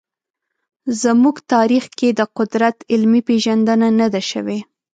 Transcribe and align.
زموږ 1.01 1.35
تاریخ 1.53 1.83
کې 1.97 2.09
د 2.19 2.21
قدرت 2.37 2.77
علمي 2.91 3.21
پېژندنه 3.27 3.87
نه 3.99 4.07
ده 4.13 4.21
شوې. 4.31 4.59